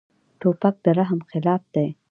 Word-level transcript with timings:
توپک 0.39 0.75
د 0.83 0.85
رحم 0.97 1.19
خلاف 1.29 1.61
دی. 1.73 1.87